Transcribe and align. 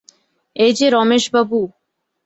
এ 0.55 0.67
যে 0.77 0.87
রমেশবাবু! 0.89 1.59